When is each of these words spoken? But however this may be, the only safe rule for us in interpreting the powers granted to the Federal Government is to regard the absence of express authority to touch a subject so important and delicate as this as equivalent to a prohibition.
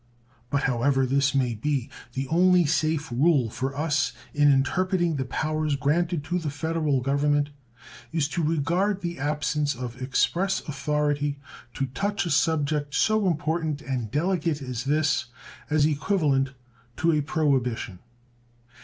But 0.49 0.63
however 0.63 1.05
this 1.05 1.35
may 1.35 1.53
be, 1.53 1.87
the 2.13 2.27
only 2.29 2.65
safe 2.65 3.11
rule 3.11 3.51
for 3.51 3.77
us 3.77 4.13
in 4.33 4.51
interpreting 4.51 5.17
the 5.17 5.25
powers 5.25 5.75
granted 5.75 6.23
to 6.23 6.39
the 6.39 6.49
Federal 6.49 7.01
Government 7.01 7.51
is 8.11 8.27
to 8.29 8.41
regard 8.41 9.01
the 9.01 9.19
absence 9.19 9.75
of 9.75 10.01
express 10.01 10.61
authority 10.61 11.37
to 11.75 11.85
touch 11.85 12.25
a 12.25 12.31
subject 12.31 12.95
so 12.95 13.27
important 13.27 13.83
and 13.83 14.09
delicate 14.09 14.59
as 14.59 14.85
this 14.85 15.25
as 15.69 15.85
equivalent 15.85 16.53
to 16.97 17.11
a 17.11 17.21
prohibition. 17.21 17.99